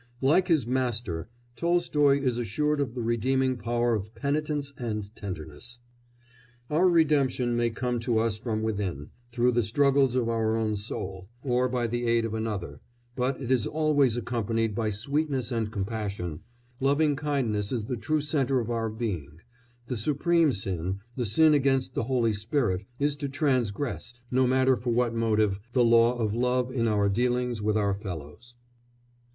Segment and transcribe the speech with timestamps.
[0.23, 5.77] Like his Master, Tolstoy is assured of the redeeming power of penitence and tenderness.
[6.71, 11.29] Our redemption may come to us from within, through the struggles of our own soul,
[11.43, 12.79] or by the aid of another,
[13.15, 16.39] but it is always accompanied by sweetness and compassion;
[16.79, 19.41] loving kindness is the true centre of our being;
[19.85, 24.89] the supreme sin the sin against the Holy Spirit is to transgress, no matter for
[24.89, 28.55] what motive, the law of love in our dealings with our fellows.